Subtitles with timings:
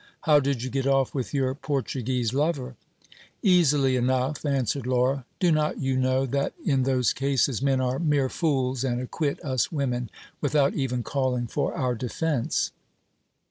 [0.21, 2.75] How did you get off with your Portuguese lover?
[3.43, 8.27] Easily enough, answered Laura: do not you know that in those cases men are mere
[8.27, 10.09] fools, and acquit us women
[10.41, 12.71] without even calling for our defence